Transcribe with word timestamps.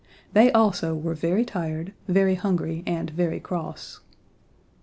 They 0.33 0.51
also 0.51 0.95
were 0.95 1.13
very 1.13 1.45
tired, 1.45 1.93
very 2.07 2.33
hungry 2.33 2.81
and 2.87 3.11
very 3.11 3.39
cross. 3.39 3.99